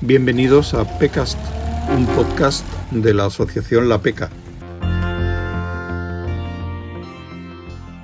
Bienvenidos 0.00 0.74
a 0.74 0.84
PECAST, 0.98 1.38
un 1.96 2.06
podcast 2.08 2.66
de 2.90 3.14
la 3.14 3.24
asociación 3.24 3.88
La 3.88 3.98
PECA. 3.98 4.28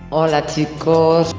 Hola 0.09 0.47
chicos. 0.47 1.37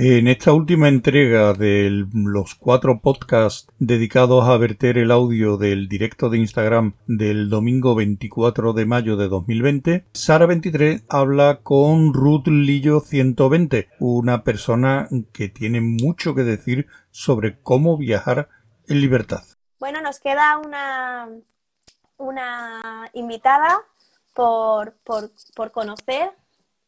En 0.00 0.28
esta 0.28 0.52
última 0.52 0.86
entrega 0.86 1.54
de 1.54 2.06
los 2.12 2.54
cuatro 2.54 3.00
podcasts 3.00 3.66
dedicados 3.80 4.48
a 4.48 4.56
verter 4.56 4.96
el 4.96 5.10
audio 5.10 5.56
del 5.56 5.88
directo 5.88 6.30
de 6.30 6.38
Instagram 6.38 6.94
del 7.08 7.50
domingo 7.50 7.96
24 7.96 8.74
de 8.74 8.86
mayo 8.86 9.16
de 9.16 9.26
2020, 9.26 10.04
Sara23 10.12 11.04
habla 11.08 11.62
con 11.64 12.14
Ruth 12.14 12.46
Lillo 12.46 13.00
120, 13.00 13.88
una 13.98 14.44
persona 14.44 15.08
que 15.32 15.48
tiene 15.48 15.80
mucho 15.80 16.32
que 16.36 16.44
decir 16.44 16.86
sobre 17.10 17.60
cómo 17.60 17.96
viajar 17.96 18.48
en 18.86 19.00
libertad. 19.00 19.42
Bueno, 19.80 20.00
nos 20.00 20.20
queda 20.20 20.58
una, 20.58 21.28
una 22.18 23.10
invitada 23.14 23.80
por, 24.32 24.94
conocer, 25.72 26.30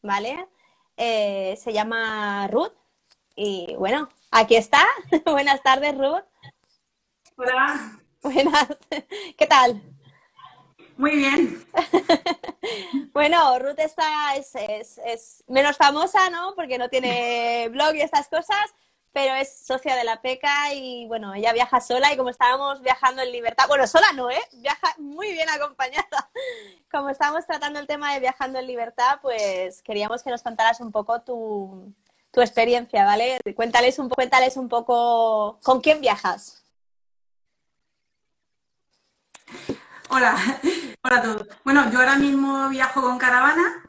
¿vale? 0.01 0.47
Eh, 0.95 1.57
se 1.61 1.73
llama 1.73 2.47
Ruth 2.47 2.71
y 3.35 3.75
bueno, 3.77 4.09
aquí 4.31 4.55
está. 4.55 4.85
Buenas 5.25 5.61
tardes, 5.63 5.97
Ruth. 5.97 6.23
Hola. 7.37 7.99
Buenas. 8.21 8.67
¿Qué 9.37 9.47
tal? 9.47 9.81
Muy 10.97 11.15
bien. 11.15 11.65
bueno, 13.13 13.57
Ruth 13.57 13.79
está, 13.79 14.35
es, 14.35 14.53
es, 14.55 15.43
menos 15.47 15.77
famosa, 15.77 16.29
¿no? 16.29 16.53
Porque 16.55 16.77
no 16.77 16.89
tiene 16.89 17.69
blog 17.69 17.95
y 17.95 18.01
estas 18.01 18.27
cosas, 18.27 18.75
pero 19.11 19.33
es 19.33 19.65
socia 19.65 19.95
de 19.95 20.03
la 20.03 20.21
PECA 20.21 20.73
y 20.75 21.07
bueno, 21.07 21.33
ella 21.33 21.53
viaja 21.53 21.81
sola 21.81 22.13
y 22.13 22.17
como 22.17 22.29
estábamos 22.29 22.81
viajando 22.81 23.23
en 23.23 23.31
libertad, 23.31 23.67
bueno, 23.67 23.87
sola 23.87 24.07
no, 24.13 24.29
¿eh? 24.29 24.41
Viaja 24.53 24.93
muy 24.99 25.31
bien 25.31 25.49
acompañada. 25.49 26.29
Como 26.91 27.09
estábamos 27.09 27.47
tratando 27.47 27.79
el 27.79 27.87
tema 27.87 28.13
de 28.13 28.19
viajando 28.19 28.59
en 28.59 28.67
libertad, 28.67 29.19
pues 29.23 29.81
queríamos 29.81 30.21
que 30.21 30.29
nos 30.29 30.43
contaras 30.43 30.81
un 30.81 30.91
poco 30.91 31.21
tu, 31.21 31.95
tu 32.31 32.41
experiencia, 32.41 33.05
¿vale? 33.05 33.39
Cuéntales 33.55 33.99
un, 33.99 34.09
cuéntales 34.09 34.57
un 34.57 34.69
poco 34.69 35.59
con 35.63 35.81
quién 35.81 36.01
viajas. 36.01 36.63
Hola, 40.09 40.35
hola 41.03 41.17
a 41.17 41.21
todos. 41.21 41.47
Bueno, 41.63 41.89
yo 41.91 41.99
ahora 41.99 42.15
mismo 42.15 42.69
viajo 42.69 43.01
con 43.01 43.17
caravana, 43.17 43.83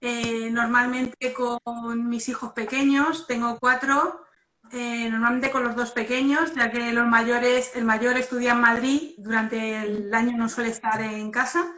eh, 0.00 0.50
normalmente 0.50 1.32
con 1.32 2.08
mis 2.08 2.28
hijos 2.28 2.52
pequeños, 2.52 3.26
tengo 3.26 3.58
cuatro, 3.58 4.24
eh, 4.72 5.08
normalmente 5.08 5.50
con 5.50 5.64
los 5.64 5.76
dos 5.76 5.92
pequeños, 5.92 6.54
ya 6.54 6.70
que 6.70 6.92
los 6.92 7.06
mayores, 7.06 7.72
el 7.74 7.84
mayor 7.84 8.16
estudia 8.16 8.52
en 8.52 8.60
Madrid, 8.60 9.14
durante 9.18 9.82
el 9.82 10.14
año 10.14 10.36
no 10.36 10.48
suele 10.48 10.70
estar 10.70 11.00
en 11.00 11.30
casa, 11.30 11.72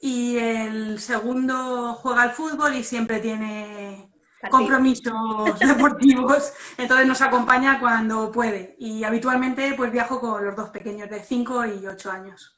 y 0.00 0.38
el 0.38 1.00
segundo 1.00 1.94
juega 1.94 2.22
al 2.22 2.32
fútbol 2.32 2.76
y 2.76 2.84
siempre 2.84 3.18
tiene 3.18 4.08
compromisos 4.50 5.58
deportivos, 5.58 6.52
entonces 6.76 7.06
nos 7.06 7.20
acompaña 7.20 7.80
cuando 7.80 8.30
puede. 8.30 8.76
Y 8.78 9.04
habitualmente 9.04 9.74
pues 9.76 9.90
viajo 9.90 10.20
con 10.20 10.44
los 10.44 10.56
dos 10.56 10.70
pequeños 10.70 11.10
de 11.10 11.22
5 11.22 11.66
y 11.66 11.86
8 11.86 12.10
años. 12.10 12.54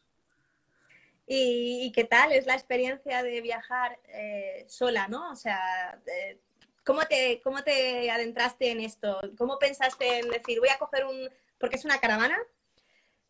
¿Y, 1.33 1.93
qué 1.95 2.03
tal 2.03 2.33
es 2.33 2.47
la 2.47 2.55
experiencia 2.55 3.23
de 3.23 3.41
viajar 3.41 4.01
eh, 4.09 4.67
sola, 4.69 5.07
no? 5.07 5.31
O 5.31 5.37
sea, 5.37 5.97
eh, 6.07 6.41
¿cómo, 6.85 7.03
te, 7.03 7.41
¿cómo 7.45 7.63
te 7.63 8.11
adentraste 8.11 8.73
en 8.73 8.81
esto? 8.81 9.21
¿Cómo 9.39 9.57
pensaste 9.61 10.19
en 10.19 10.29
decir, 10.29 10.59
voy 10.59 10.71
a 10.71 10.79
coger 10.79 11.07
un... 11.07 11.31
porque 11.59 11.77
es 11.77 11.85
una 11.85 11.99
caravana? 11.99 12.37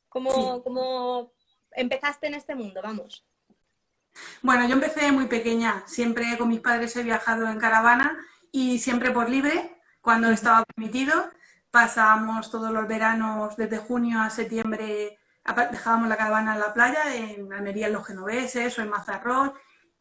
¿Cómo, 0.09 0.63
¿Cómo 0.65 1.35
empezaste 1.73 2.29
en 2.29 2.35
este 2.35 2.55
mundo? 2.55 2.81
Vamos. 2.83 3.27
Bueno, 4.41 4.67
yo 4.67 4.73
empecé 4.73 5.13
muy 5.13 5.27
pequeña. 5.27 5.85
Siempre 5.87 6.39
con 6.39 6.49
mis 6.49 6.61
padres 6.61 6.97
he 6.97 7.03
viajado 7.03 7.49
en 7.49 7.59
caravana 7.59 8.19
y 8.53 8.79
siempre 8.79 9.11
por 9.11 9.29
libre, 9.29 9.81
cuando 10.01 10.31
estaba 10.31 10.65
permitido. 10.65 11.15
Pasábamos 11.71 12.51
todos 12.51 12.73
los 12.73 12.89
veranos 12.89 13.57
desde 13.57 13.79
junio 13.79 14.21
a 14.21 14.31
septiembre, 14.31 15.19
dejábamos 15.71 16.09
la 16.09 16.17
caravana 16.17 16.55
en 16.55 16.61
la 16.61 16.75
playa, 16.75 17.15
en 17.15 17.53
Almería, 17.53 17.87
en 17.87 17.93
los 17.93 18.07
Genoveses 18.07 18.77
o 18.79 18.83
en 18.83 18.91
Mazarrón, 18.91 19.53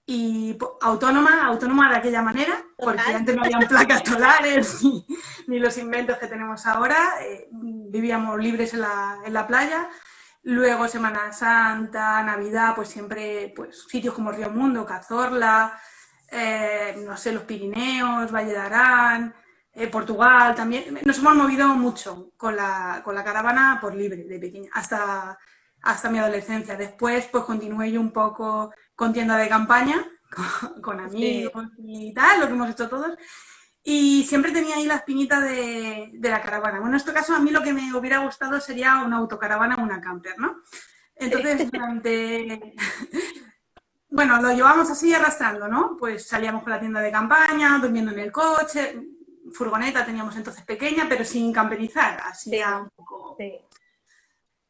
y 0.07 0.57
autónoma, 0.81 1.45
autónoma 1.45 1.91
de 1.91 1.97
aquella 1.97 2.23
manera, 2.23 2.65
porque 2.75 3.13
antes 3.13 3.35
no 3.35 3.43
habían 3.43 3.67
placas 3.67 4.01
solares 4.03 4.81
ni, 5.47 5.59
los 5.59 5.77
inventos 5.77 6.17
que 6.17 6.25
tenemos 6.25 6.65
ahora, 6.65 6.97
eh, 7.21 7.47
vivíamos 7.51 8.39
libres 8.39 8.73
en 8.73 8.81
la, 8.81 9.19
en 9.23 9.33
la 9.33 9.45
playa. 9.45 9.87
Luego 10.41 10.87
Semana 10.87 11.31
Santa, 11.31 12.23
Navidad, 12.23 12.73
pues 12.75 12.89
siempre 12.89 13.53
pues, 13.55 13.85
sitios 13.87 14.15
como 14.15 14.31
Río 14.31 14.49
Mundo, 14.49 14.83
Cazorla, 14.83 15.79
eh, 16.31 16.95
no 17.05 17.17
sé, 17.17 17.31
los 17.31 17.43
Pirineos, 17.43 18.31
Valle 18.31 18.51
de 18.51 18.57
Arán, 18.57 19.33
eh, 19.73 19.87
Portugal 19.87 20.55
también. 20.55 20.99
Nos 21.03 21.19
hemos 21.19 21.35
movido 21.35 21.67
mucho 21.69 22.31
con 22.37 22.55
la, 22.55 23.01
con 23.03 23.15
la 23.15 23.23
caravana 23.23 23.79
por 23.81 23.95
libre 23.95 24.23
de 24.23 24.39
pequeña, 24.39 24.69
hasta, 24.73 25.37
hasta 25.81 26.09
mi 26.09 26.19
adolescencia. 26.19 26.75
Después, 26.75 27.27
pues 27.31 27.43
continué 27.43 27.91
yo 27.91 28.01
un 28.01 28.11
poco 28.11 28.73
con 28.95 29.13
tienda 29.13 29.37
de 29.37 29.49
campaña, 29.49 30.05
con, 30.81 30.99
amigos 30.99 31.67
y 31.77 32.13
tal, 32.13 32.41
lo 32.41 32.47
que 32.47 32.53
hemos 32.53 32.69
hecho 32.69 32.89
todos. 32.89 33.17
Y 33.81 34.25
siempre 34.25 34.51
tenía 34.51 34.75
ahí 34.75 34.85
la 34.85 34.95
espinita 34.95 35.39
de, 35.39 36.11
de, 36.13 36.29
la 36.29 36.41
caravana. 36.41 36.79
Bueno, 36.79 36.95
en 36.95 36.97
este 36.97 37.13
caso 37.13 37.33
a 37.33 37.39
mí 37.39 37.49
lo 37.49 37.63
que 37.63 37.73
me 37.73 37.93
hubiera 37.95 38.19
gustado 38.19 38.59
sería 38.59 39.01
una 39.03 39.17
autocaravana 39.17 39.75
o 39.75 39.83
una 39.83 40.01
camper, 40.01 40.37
¿no? 40.37 40.61
Entonces, 41.19 41.69
durante, 41.71 42.75
bueno, 44.09 44.41
lo 44.41 44.51
llevamos 44.51 44.89
así 44.89 45.13
arrastrando, 45.13 45.67
¿no? 45.67 45.95
Pues 45.97 46.27
salíamos 46.27 46.63
con 46.63 46.71
la 46.71 46.79
tienda 46.79 46.99
de 47.01 47.11
campaña, 47.11 47.77
durmiendo 47.79 48.11
en 48.11 48.19
el 48.19 48.31
coche, 48.31 48.99
furgoneta 49.51 50.05
teníamos 50.05 50.35
entonces 50.35 50.63
pequeña, 50.63 51.05
pero 51.07 51.23
sin 51.23 51.53
camperizar, 51.53 52.19
así 52.23 52.59
un 52.63 52.89
poco... 52.95 53.35
Sí. 53.37 53.59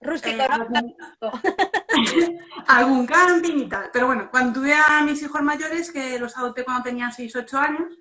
Rústico, 0.01 0.43
¿no? 0.69 1.31
algún, 2.67 3.05
camping 3.05 3.57
y 3.57 3.67
tal. 3.67 3.89
Pero 3.91 4.07
bueno, 4.07 4.29
cuando 4.31 4.61
tuve 4.61 4.73
a 4.73 5.01
mis 5.03 5.21
hijos 5.21 5.41
mayores, 5.41 5.91
que 5.91 6.17
los 6.17 6.37
adopté 6.37 6.63
cuando 6.63 6.83
tenían 6.83 7.11
6 7.11 7.35
8 7.35 7.57
años, 7.57 7.99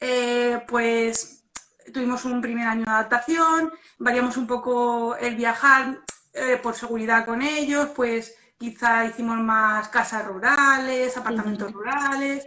eh, 0.00 0.62
pues 0.66 1.44
tuvimos 1.92 2.24
un 2.24 2.40
primer 2.40 2.66
año 2.66 2.84
de 2.84 2.90
adaptación, 2.90 3.70
variamos 3.98 4.38
un 4.38 4.46
poco 4.46 5.14
el 5.16 5.36
viajar 5.36 5.98
eh, 6.32 6.58
por 6.62 6.74
seguridad 6.74 7.26
con 7.26 7.42
ellos, 7.42 7.90
pues 7.94 8.34
quizá 8.58 9.04
hicimos 9.04 9.38
más 9.38 9.88
casas 9.88 10.26
rurales, 10.26 11.16
apartamentos 11.16 11.72
rurales. 11.72 12.46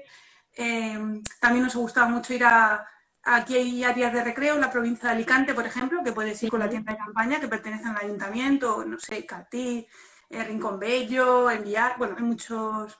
Em, 0.53 1.23
también 1.39 1.63
nos 1.63 1.75
gustaba 1.75 2.07
mucho 2.09 2.33
ir 2.33 2.43
a, 2.43 2.85
aquí 3.23 3.55
hay 3.55 3.83
áreas 3.83 4.13
de 4.13 4.23
recreo 4.23 4.55
en 4.55 4.61
la 4.61 4.71
provincia 4.71 5.09
de 5.09 5.15
Alicante, 5.15 5.53
por 5.53 5.65
ejemplo, 5.65 6.03
que 6.03 6.11
puedes 6.11 6.41
ir 6.43 6.49
con 6.49 6.59
la 6.59 6.69
tienda 6.69 6.91
de 6.93 6.97
campaña 6.97 7.39
que 7.39 7.47
pertenece 7.47 7.87
al 7.87 7.97
ayuntamiento, 7.97 8.83
no 8.85 8.99
sé, 8.99 9.25
Catí, 9.25 9.87
eh, 10.29 10.43
Rincón 10.43 10.79
Bello, 10.79 11.49
Enviar, 11.49 11.95
bueno, 11.97 12.15
hay 12.17 12.23
muchos, 12.23 12.99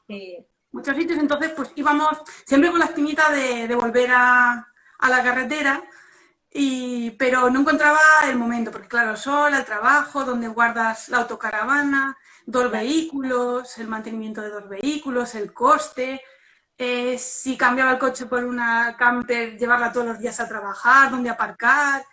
muchos 0.72 0.96
sitios. 0.96 1.20
Entonces, 1.20 1.52
pues 1.56 1.72
íbamos 1.76 2.22
siempre 2.46 2.70
con 2.72 2.80
la 2.80 2.86
espinita 2.86 3.32
de, 3.32 3.76
volver 3.76 4.12
a, 4.12 4.68
a 5.00 5.10
la 5.10 5.24
carretera. 5.24 5.84
Y, 6.52 7.12
pero 7.12 7.50
no 7.50 7.60
encontraba 7.60 8.00
el 8.28 8.36
momento, 8.36 8.72
porque 8.72 8.88
claro, 8.88 9.16
sol, 9.16 9.54
el 9.54 9.66
trabajo, 9.66 10.26
donde 10.26 10.48
guardas 10.48 11.10
la 11.10 11.20
autocaravana, 11.20 12.18
dos 12.46 12.72
vehículos, 12.72 13.78
el 13.78 13.88
mantenimiento 13.88 14.42
de 14.42 14.50
dos 14.50 14.68
vehículos, 14.68 15.36
el 15.36 15.54
coste, 15.54 16.22
eh, 16.82 17.18
si 17.18 17.58
cambiaba 17.58 17.92
el 17.92 18.00
coche 18.00 18.26
por 18.26 18.44
una 18.46 18.96
camper, 18.98 19.58
llevarla 19.58 19.92
todos 19.92 20.08
los 20.08 20.20
días 20.20 20.40
a 20.40 20.48
trabajar, 20.48 21.12
dónde 21.12 21.30
aparcar. 21.30 22.06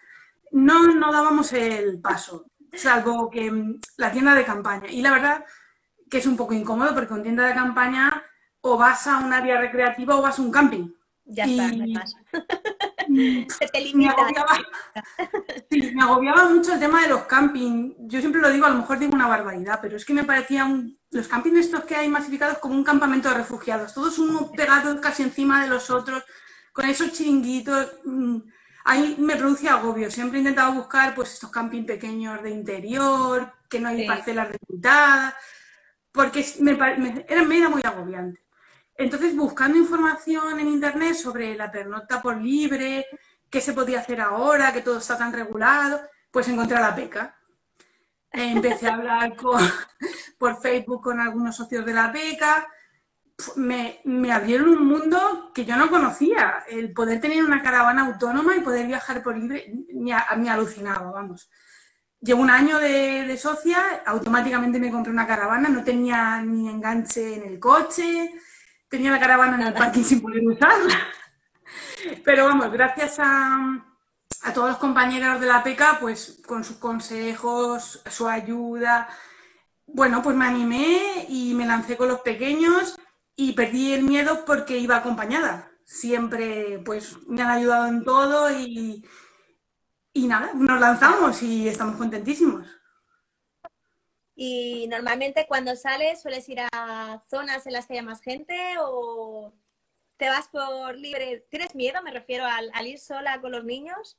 No, 0.50 0.88
no 0.88 1.12
dábamos 1.12 1.52
el 1.52 2.00
paso, 2.00 2.46
salvo 2.72 3.30
que 3.30 3.50
mm, 3.50 3.80
la 3.96 4.10
tienda 4.10 4.34
de 4.34 4.44
campaña. 4.44 4.88
Y 4.90 5.02
la 5.02 5.12
verdad 5.12 5.44
que 6.10 6.18
es 6.18 6.26
un 6.26 6.36
poco 6.36 6.52
incómodo 6.52 6.92
porque 6.94 7.08
con 7.08 7.22
tienda 7.22 7.46
de 7.46 7.54
campaña 7.54 8.24
o 8.60 8.76
vas 8.76 9.06
a 9.06 9.18
un 9.18 9.32
área 9.32 9.60
recreativa 9.60 10.16
o 10.16 10.22
vas 10.22 10.38
a 10.38 10.42
un 10.42 10.50
camping. 10.50 10.90
Ya 11.24 11.44
está, 11.44 11.68
no 11.68 12.00
Se 13.58 13.66
te 13.68 13.80
limita. 13.80 14.14
Me 15.70 16.02
agobiaba, 16.02 16.48
mucho 16.48 16.74
el 16.74 16.80
tema 16.80 17.02
de 17.02 17.08
los 17.08 17.22
camping. 17.22 17.94
Yo 18.00 18.20
siempre 18.20 18.40
lo 18.40 18.50
digo, 18.50 18.66
a 18.66 18.70
lo 18.70 18.78
mejor 18.78 18.98
digo 18.98 19.14
una 19.14 19.28
barbaridad, 19.28 19.78
pero 19.80 19.96
es 19.96 20.04
que 20.04 20.14
me 20.14 20.24
parecían 20.24 20.96
los 21.10 21.28
campings 21.28 21.58
estos 21.58 21.84
que 21.84 21.96
hay 21.96 22.08
masificados 22.08 22.58
como 22.58 22.74
un 22.74 22.84
campamento 22.84 23.28
de 23.28 23.36
refugiados, 23.36 23.94
todos 23.94 24.18
uno 24.18 24.50
pegados 24.52 25.00
casi 25.00 25.22
encima 25.22 25.62
de 25.62 25.70
los 25.70 25.90
otros, 25.90 26.22
con 26.72 26.86
esos 26.86 27.12
chiringuitos. 27.12 27.92
Mm, 28.04 28.38
ahí 28.84 29.16
me 29.18 29.36
produce 29.36 29.68
agobio. 29.68 30.10
Siempre 30.10 30.38
he 30.38 30.40
intentado 30.40 30.72
buscar 30.72 31.14
pues 31.14 31.32
estos 31.32 31.50
camping 31.50 31.84
pequeños 31.84 32.42
de 32.42 32.50
interior, 32.50 33.52
que 33.68 33.80
no 33.80 33.88
hay 33.88 34.06
parcelas 34.06 34.48
delimitadas 34.52 35.34
porque 36.16 36.44
me, 36.60 36.72
era, 37.28 37.42
me 37.42 37.68
muy 37.68 37.82
agobiante. 37.84 38.40
Entonces, 38.98 39.36
buscando 39.36 39.76
información 39.76 40.58
en 40.58 40.68
internet 40.68 41.14
sobre 41.14 41.54
la 41.54 41.70
pernocta 41.70 42.22
por 42.22 42.40
libre, 42.40 43.06
qué 43.50 43.60
se 43.60 43.72
podía 43.72 44.00
hacer 44.00 44.20
ahora, 44.20 44.72
que 44.72 44.82
todo 44.82 44.98
está 44.98 45.18
tan 45.18 45.32
regulado, 45.32 46.00
pues 46.30 46.48
encontré 46.48 46.76
a 46.76 46.80
la 46.80 46.94
PECA. 46.94 47.36
Empecé 48.30 48.88
a 48.88 48.94
hablar 48.94 49.34
por 50.38 50.60
Facebook 50.60 51.02
con 51.02 51.20
algunos 51.20 51.56
socios 51.56 51.84
de 51.84 51.92
la 51.92 52.12
PECA. 52.12 52.66
Me, 53.56 54.00
me, 54.04 54.32
abrieron 54.32 54.68
un 54.68 54.86
mundo 54.86 55.50
que 55.54 55.64
yo 55.64 55.76
no 55.76 55.90
conocía. 55.90 56.64
El 56.68 56.92
poder 56.92 57.20
tener 57.20 57.44
una 57.44 57.62
caravana 57.62 58.06
autónoma 58.06 58.56
y 58.56 58.60
poder 58.60 58.86
viajar 58.86 59.22
por 59.22 59.36
libre 59.36 59.72
me 59.92 60.14
me 60.38 60.50
alucinado, 60.50 61.12
vamos. 61.12 61.50
Llevo 62.20 62.40
un 62.40 62.50
año 62.50 62.78
de, 62.78 63.24
de, 63.26 63.36
socia, 63.36 64.02
automáticamente 64.06 64.80
me 64.80 64.90
compré 64.90 65.12
una 65.12 65.26
caravana, 65.26 65.68
no 65.68 65.84
tenía 65.84 66.40
ni 66.40 66.68
enganche 66.68 67.36
en 67.36 67.42
el 67.42 67.60
coche, 67.60 68.32
tenía 68.88 69.10
la 69.10 69.20
caravana 69.20 69.56
en 69.56 69.66
el 69.68 69.74
parking 69.74 70.02
sin 70.02 70.20
poder 70.20 70.46
usarla. 70.46 70.94
Pero 72.24 72.44
vamos, 72.46 72.70
gracias 72.72 73.18
a, 73.18 73.84
a 74.42 74.52
todos 74.52 74.68
los 74.68 74.78
compañeros 74.78 75.40
de 75.40 75.46
la 75.46 75.62
PECA, 75.62 75.98
pues 76.00 76.40
con 76.46 76.64
sus 76.64 76.76
consejos, 76.76 78.02
su 78.08 78.28
ayuda, 78.28 79.08
bueno, 79.86 80.22
pues 80.22 80.36
me 80.36 80.46
animé 80.46 81.26
y 81.28 81.54
me 81.54 81.66
lancé 81.66 81.96
con 81.96 82.08
los 82.08 82.20
pequeños 82.20 82.98
y 83.36 83.52
perdí 83.52 83.92
el 83.92 84.02
miedo 84.02 84.44
porque 84.44 84.78
iba 84.78 84.96
acompañada. 84.96 85.70
Siempre, 85.84 86.80
pues 86.84 87.16
me 87.28 87.42
han 87.42 87.50
ayudado 87.50 87.86
en 87.86 88.04
todo 88.04 88.50
y, 88.50 89.04
y 90.12 90.26
nada, 90.26 90.50
nos 90.54 90.80
lanzamos 90.80 91.42
y 91.42 91.68
estamos 91.68 91.96
contentísimos. 91.96 92.66
Y 94.38 94.86
normalmente 94.88 95.46
cuando 95.48 95.74
sales 95.76 96.20
sueles 96.20 96.46
ir 96.50 96.60
a 96.60 97.22
zonas 97.28 97.66
en 97.66 97.72
las 97.72 97.86
que 97.86 97.94
haya 97.94 98.02
más 98.02 98.20
gente 98.20 98.54
o 98.78 99.54
te 100.18 100.28
vas 100.28 100.48
por 100.48 100.94
libre. 100.96 101.46
¿Tienes 101.50 101.74
miedo? 101.74 102.02
Me 102.02 102.10
refiero 102.10 102.44
al, 102.44 102.86
ir 102.86 102.98
sola 102.98 103.40
con 103.40 103.52
los 103.52 103.64
niños. 103.64 104.18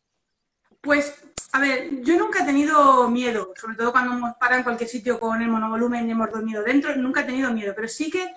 Pues, 0.81 1.24
a 1.54 1.60
ver, 1.60 2.02
yo 2.02 2.18
nunca 2.18 2.44
he 2.44 2.46
tenido 2.46 3.08
miedo, 3.10 3.54
sobre 3.56 3.75
todo 3.75 3.92
cuando 3.92 4.14
hemos 4.14 4.36
parado 4.38 4.60
en 4.60 4.64
cualquier 4.64 4.90
sitio 4.90 5.19
con 5.19 5.42
el 5.42 5.50
monovolumen 5.50 6.08
y 6.08 6.12
hemos 6.12 6.31
dormido 6.31 6.63
dentro, 6.63 6.96
nunca 6.96 7.22
he 7.22 7.25
tenido 7.25 7.52
miedo, 7.52 7.74
pero 7.75 7.88
sí 7.88 8.10
que 8.10 8.34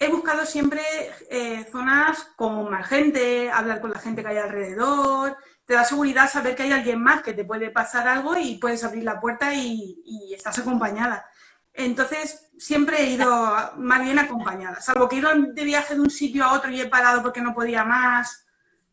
he 0.00 0.08
buscado 0.08 0.46
siempre 0.46 0.82
eh, 1.28 1.66
zonas 1.70 2.24
con 2.34 2.70
más 2.70 2.88
gente, 2.88 3.50
hablar 3.50 3.82
con 3.82 3.90
la 3.90 3.98
gente 3.98 4.22
que 4.22 4.28
hay 4.28 4.38
alrededor, 4.38 5.36
te 5.66 5.74
da 5.74 5.84
seguridad 5.84 6.28
saber 6.28 6.56
que 6.56 6.62
hay 6.62 6.72
alguien 6.72 7.02
más 7.02 7.22
que 7.22 7.34
te 7.34 7.44
puede 7.44 7.70
pasar 7.70 8.08
algo 8.08 8.34
y 8.36 8.56
puedes 8.56 8.82
abrir 8.82 9.04
la 9.04 9.20
puerta 9.20 9.54
y, 9.54 10.02
y 10.06 10.32
estás 10.32 10.58
acompañada. 10.58 11.26
Entonces, 11.74 12.50
siempre 12.58 13.02
he 13.02 13.10
ido 13.10 13.30
más 13.76 14.02
bien 14.02 14.18
acompañada, 14.18 14.80
salvo 14.80 15.06
que 15.06 15.16
he 15.16 15.18
ido 15.18 15.30
de 15.34 15.64
viaje 15.64 15.94
de 15.94 16.00
un 16.00 16.10
sitio 16.10 16.44
a 16.44 16.54
otro 16.54 16.70
y 16.70 16.80
he 16.80 16.88
parado 16.88 17.22
porque 17.22 17.42
no 17.42 17.54
podía 17.54 17.84
más 17.84 18.46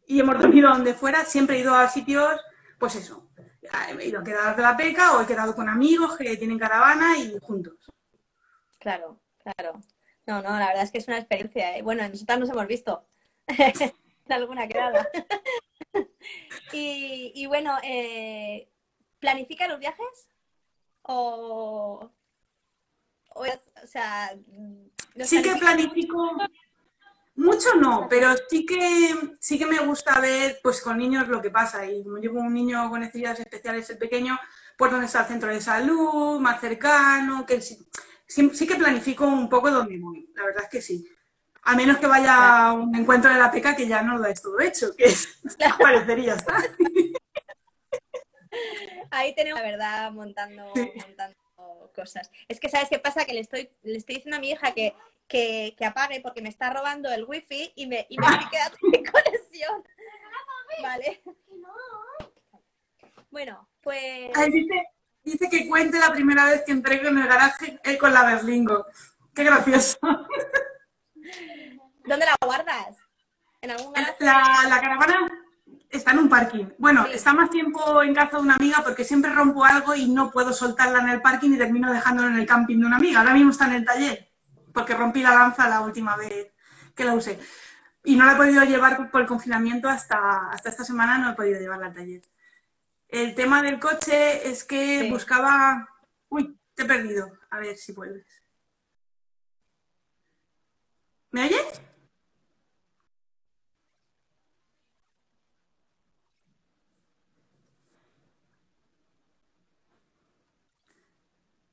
y 0.05 0.19
hemos 0.19 0.37
dormido 0.37 0.69
donde 0.69 0.93
fuera, 0.93 1.23
siempre 1.23 1.55
he 1.55 1.61
ido 1.61 1.73
a 1.73 1.87
sitios, 1.87 2.39
pues 2.77 2.95
eso, 2.95 3.29
he 3.97 4.05
ido 4.05 4.19
a 4.19 4.23
quedar 4.23 4.55
de 4.57 4.61
la 4.61 4.75
peca 4.75 5.13
o 5.13 5.21
he 5.21 5.25
quedado 5.25 5.55
con 5.55 5.69
amigos 5.69 6.17
que 6.17 6.35
tienen 6.35 6.59
caravana 6.59 7.17
y 7.17 7.37
juntos. 7.41 7.75
Claro, 8.77 9.21
claro. 9.41 9.79
No, 10.27 10.41
no, 10.41 10.59
la 10.59 10.67
verdad 10.67 10.83
es 10.83 10.91
que 10.91 10.99
es 10.99 11.07
una 11.07 11.17
experiencia. 11.17 11.77
¿eh? 11.77 11.81
Bueno, 11.81 12.07
nosotras 12.07 12.39
nos 12.39 12.49
hemos 12.49 12.67
visto 12.67 13.07
en 13.47 13.93
alguna 14.27 14.67
quedada. 14.67 15.07
y, 16.73 17.31
y, 17.33 17.45
bueno, 17.47 17.77
eh, 17.83 18.69
¿planifica 19.19 19.67
los 19.67 19.79
viajes? 19.79 20.29
¿O 21.03 22.11
o 23.37 23.87
sea, 23.87 24.35
sí 25.23 25.41
que 25.41 25.55
planifico 25.55 26.35
mucho 27.35 27.75
no, 27.75 28.07
pero 28.09 28.29
sí 28.49 28.65
que 28.65 29.15
sí 29.39 29.59
que 29.59 29.65
me 29.67 29.79
gusta 29.79 30.19
ver 30.19 30.59
pues 30.63 30.81
con 30.81 30.97
niños 30.97 31.27
lo 31.27 31.41
que 31.41 31.51
pasa 31.51 31.85
y 31.85 32.03
como 32.03 32.17
llevo 32.17 32.39
un 32.39 32.53
niño 32.53 32.89
con 32.89 33.01
necesidades 33.01 33.41
especiales 33.41 33.89
el 33.91 33.99
pequeño, 33.99 34.39
pues 34.75 34.91
dónde 34.91 35.05
está 35.05 35.21
el 35.21 35.27
centro 35.27 35.49
de 35.49 35.61
salud, 35.61 36.39
más 36.39 36.59
cercano, 36.59 37.45
que 37.45 37.61
sí, 38.27 38.49
sí, 38.53 38.67
que 38.67 38.75
planifico 38.75 39.25
un 39.25 39.49
poco 39.49 39.71
dónde 39.71 39.97
voy, 39.97 40.29
la 40.35 40.45
verdad 40.45 40.63
es 40.63 40.69
que 40.69 40.81
sí. 40.81 41.07
A 41.63 41.75
menos 41.75 41.97
que 41.97 42.07
vaya 42.07 42.67
a 42.67 42.73
un 42.73 42.95
encuentro 42.95 43.31
de 43.31 43.39
la 43.39 43.51
peca 43.51 43.75
que 43.75 43.87
ya 43.87 44.01
no 44.01 44.17
lo 44.17 44.25
es 44.25 44.41
todo 44.41 44.59
hecho, 44.59 44.95
que 44.95 45.05
es, 45.05 45.39
parecería 45.79 46.35
estar. 46.35 46.61
Ahí 49.11 49.35
tenemos 49.35 49.59
la 49.59 49.65
verdad 49.65 50.11
montando, 50.11 50.73
montando 50.75 51.91
cosas. 51.93 52.31
Es 52.47 52.59
que, 52.59 52.69
¿sabes 52.69 52.89
qué 52.89 52.99
pasa? 52.99 53.25
Que 53.25 53.33
le 53.33 53.41
estoy, 53.41 53.69
le 53.83 53.97
estoy 53.97 54.15
diciendo 54.15 54.37
a 54.37 54.39
mi 54.39 54.51
hija 54.51 54.73
que, 54.73 54.93
que, 55.27 55.75
apague 55.85 56.21
porque 56.21 56.41
me 56.41 56.49
está 56.49 56.71
robando 56.71 57.11
el 57.11 57.25
wifi 57.25 57.71
y 57.75 57.87
me, 57.87 58.05
y 58.09 58.17
me 58.17 58.27
quedando 58.51 58.77
sin 58.91 59.05
conexión. 59.05 59.83
Vale. 60.81 61.21
Bueno, 63.29 63.67
pues... 63.81 64.31
dice, 64.51 64.87
que 65.35 65.67
cuente 65.67 65.99
la 65.99 66.11
primera 66.11 66.45
vez 66.45 66.63
que 66.65 66.71
entré 66.71 67.05
en 67.05 67.17
el 67.17 67.27
garaje 67.27 67.79
eh, 67.83 67.97
con 67.97 68.13
la 68.13 68.23
Berlingo. 68.23 68.85
Qué 69.33 69.43
gracioso. 69.43 69.97
¿Dónde 72.05 72.25
la 72.25 72.35
guardas? 72.45 72.97
¿En 73.61 73.71
algún 73.71 73.93
garaje? 73.93 74.15
La, 74.19 74.65
la 74.69 74.81
caravana 74.81 75.27
está 75.89 76.11
en 76.11 76.19
un 76.19 76.29
parking. 76.29 76.65
Bueno, 76.77 77.05
está 77.05 77.33
más 77.33 77.49
tiempo 77.49 78.01
en 78.01 78.13
casa 78.13 78.37
de 78.37 78.43
una 78.43 78.55
amiga 78.55 78.81
porque 78.83 79.03
siempre 79.03 79.31
rompo 79.31 79.65
algo 79.65 79.95
y 79.95 80.07
no 80.07 80.31
puedo 80.31 80.53
soltarla 80.53 80.99
en 80.99 81.09
el 81.09 81.21
parking 81.21 81.51
y 81.51 81.57
termino 81.57 81.91
dejándolo 81.91 82.29
en 82.29 82.37
el 82.37 82.45
camping 82.45 82.79
de 82.79 82.85
una 82.85 82.97
amiga. 82.97 83.19
Ahora 83.19 83.33
mismo 83.33 83.51
está 83.51 83.65
en 83.67 83.73
el 83.73 83.85
taller 83.85 84.27
porque 84.73 84.93
rompí 84.93 85.21
la 85.21 85.33
lanza 85.33 85.67
la 85.67 85.81
última 85.81 86.15
vez 86.15 86.53
que 86.95 87.03
la 87.03 87.13
usé. 87.13 87.39
Y 88.03 88.15
no 88.15 88.25
la 88.25 88.33
he 88.33 88.37
podido 88.37 88.63
llevar 88.63 89.09
por 89.11 89.21
el 89.21 89.27
confinamiento 89.27 89.89
hasta, 89.89 90.51
hasta 90.51 90.69
esta 90.69 90.83
semana, 90.83 91.17
no 91.17 91.31
he 91.31 91.33
podido 91.33 91.59
llevarla 91.59 91.87
al 91.87 91.93
taller. 91.93 92.21
El 93.09 93.35
tema 93.35 93.61
del 93.61 93.79
coche 93.79 94.49
es 94.49 94.65
que 94.65 95.09
buscaba... 95.09 95.87
Uy, 96.29 96.59
te 96.73 96.83
he 96.83 96.85
perdido. 96.85 97.31
A 97.49 97.59
ver 97.59 97.77
si 97.77 97.93
vuelves. 97.93 98.43
¿Me 101.31 101.45
oyes? 101.45 101.81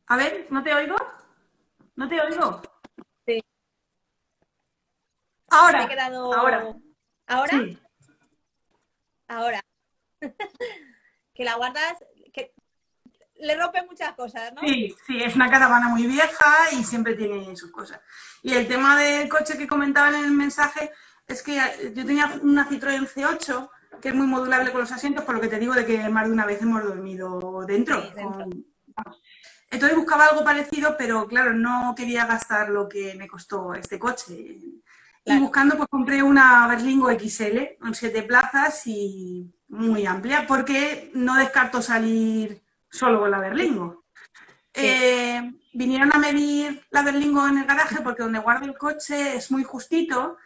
A 0.06 0.16
ver, 0.16 0.46
¿no 0.50 0.62
te 0.62 0.72
oigo? 0.72 0.96
¿No 1.96 2.08
te 2.08 2.20
oigo? 2.20 2.62
Sí. 3.26 3.42
Ahora. 5.50 5.88
quedado... 5.88 6.32
Ahora. 6.32 6.76
¿Ahora? 7.26 7.60
Ahora. 9.26 9.60
que 11.34 11.44
la 11.44 11.56
guardas, 11.56 11.94
que 12.32 12.54
le 13.36 13.56
rompe 13.56 13.82
muchas 13.82 14.14
cosas, 14.14 14.52
¿no? 14.54 14.60
Sí, 14.62 14.94
sí, 15.06 15.22
es 15.22 15.34
una 15.34 15.50
caravana 15.50 15.88
muy 15.88 16.06
vieja 16.06 16.72
y 16.72 16.84
siempre 16.84 17.14
tiene 17.14 17.56
sus 17.56 17.70
cosas. 17.70 18.00
Y 18.42 18.54
el 18.54 18.68
tema 18.68 18.98
del 18.98 19.28
coche 19.28 19.58
que 19.58 19.66
comentaban 19.66 20.14
en 20.14 20.24
el 20.24 20.30
mensaje 20.32 20.92
es 21.26 21.42
que 21.42 21.56
yo 21.94 22.06
tenía 22.06 22.38
una 22.42 22.68
Citroën 22.68 23.08
C8 23.08 23.70
que 24.00 24.08
es 24.08 24.14
muy 24.14 24.26
modulable 24.26 24.70
con 24.70 24.80
los 24.80 24.92
asientos, 24.92 25.24
por 25.24 25.34
lo 25.34 25.40
que 25.40 25.48
te 25.48 25.58
digo 25.58 25.74
de 25.74 25.86
que 25.86 26.08
más 26.08 26.26
de 26.26 26.32
una 26.32 26.46
vez 26.46 26.60
hemos 26.62 26.82
dormido 26.82 27.64
dentro. 27.66 28.02
Entonces 29.70 29.96
buscaba 29.96 30.26
algo 30.26 30.44
parecido, 30.44 30.96
pero 30.96 31.26
claro, 31.26 31.52
no 31.54 31.94
quería 31.96 32.26
gastar 32.26 32.68
lo 32.68 32.88
que 32.88 33.14
me 33.14 33.26
costó 33.26 33.74
este 33.74 33.98
coche. 33.98 34.34
Y 35.26 35.38
buscando, 35.38 35.76
pues 35.76 35.88
compré 35.88 36.22
una 36.22 36.66
Berlingo 36.68 37.10
XL 37.10 37.78
con 37.80 37.94
siete 37.94 38.22
plazas 38.22 38.86
y 38.86 39.50
muy 39.74 40.06
amplia, 40.06 40.46
porque 40.46 41.10
no 41.14 41.36
descarto 41.36 41.82
salir 41.82 42.62
solo 42.90 43.20
con 43.20 43.30
la 43.30 43.38
Berlingo. 43.38 44.04
Eh, 44.72 45.52
vinieron 45.72 46.12
a 46.14 46.18
medir 46.18 46.84
la 46.90 47.02
Berlingo 47.02 47.46
en 47.46 47.58
el 47.58 47.66
garaje 47.66 48.00
porque 48.02 48.22
donde 48.22 48.38
guardo 48.38 48.66
el 48.66 48.76
coche 48.76 49.36
es 49.36 49.50
muy 49.50 49.62
justito 49.62 50.36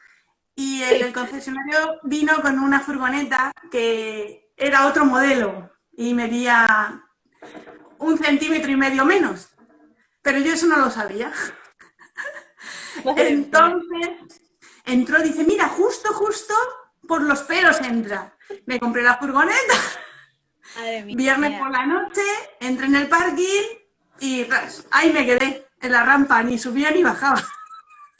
y 0.55 0.83
el 0.83 1.13
concesionario 1.13 2.01
vino 2.03 2.41
con 2.43 2.59
una 2.59 2.81
furgoneta 2.81 3.53
que 3.71 4.53
era 4.57 4.87
otro 4.87 5.05
modelo 5.05 5.71
y 5.93 6.15
medía 6.15 7.05
un 7.99 8.19
centímetro 8.19 8.71
y 8.71 8.77
medio 8.77 9.05
menos. 9.05 9.51
Pero 10.21 10.39
yo 10.41 10.53
eso 10.53 10.67
no 10.67 10.79
lo 10.79 10.91
sabía. 10.91 11.33
Entonces, 13.05 14.43
entró, 14.85 15.23
dice, 15.23 15.45
mira, 15.45 15.69
justo, 15.69 16.13
justo 16.13 16.55
por 17.09 17.23
los 17.23 17.43
pelos 17.43 17.81
entra. 17.81 18.37
Me 18.67 18.79
compré 18.79 19.03
la 19.03 19.17
furgoneta. 19.17 19.75
Viernes 21.07 21.59
por 21.59 21.71
la 21.71 21.87
noche, 21.87 22.21
entré 22.61 22.87
en 22.87 22.95
el 22.95 23.09
parking 23.09 23.63
y 24.21 24.47
ahí 24.91 25.13
me 25.13 25.27
quedé 25.27 25.67
en 25.81 25.93
la 25.93 26.05
rampa, 26.05 26.43
ni 26.43 26.59
subía 26.59 26.91
ni 26.91 27.03
bajaba. 27.03 27.43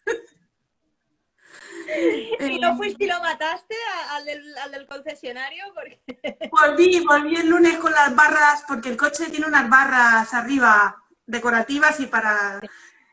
¿Y 2.41 2.59
no 2.59 2.77
fuiste 2.77 3.05
y 3.05 3.07
lo 3.07 3.21
mataste 3.21 3.75
al 4.11 4.73
del, 4.73 4.87
concesionario? 4.87 5.65
Porque... 5.75 6.01
Volví, 6.51 7.01
volví 7.01 7.37
el 7.37 7.49
lunes 7.49 7.79
con 7.79 7.93
las 7.93 8.15
barras, 8.15 8.65
porque 8.67 8.89
el 8.89 8.97
coche 8.97 9.31
tiene 9.31 9.47
unas 9.47 9.69
barras 9.69 10.33
arriba 10.35 11.05
decorativas 11.27 12.01
y 12.01 12.07
para... 12.07 12.61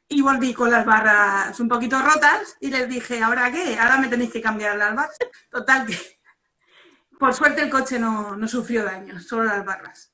y 0.07 0.21
volví 0.21 0.53
con 0.53 0.69
las 0.69 0.85
barras 0.85 1.59
un 1.59 1.67
poquito 1.67 1.99
rotas 2.01 2.57
y 2.59 2.69
les 2.69 2.87
dije, 2.87 3.21
¿ahora 3.21 3.51
qué? 3.51 3.77
Ahora 3.77 3.97
me 3.97 4.07
tenéis 4.07 4.31
que 4.31 4.41
cambiar 4.41 4.77
las 4.77 4.95
barras. 4.95 5.17
Total 5.49 5.85
que, 5.85 5.97
por 7.19 7.33
suerte 7.33 7.61
el 7.61 7.69
coche 7.69 7.99
no, 7.99 8.35
no 8.35 8.47
sufrió 8.47 8.83
daño, 8.83 9.19
solo 9.19 9.45
las 9.45 9.65
barras. 9.65 10.13